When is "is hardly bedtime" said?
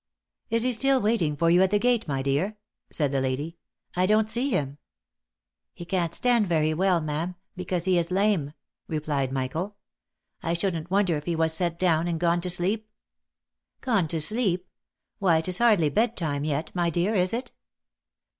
15.47-16.45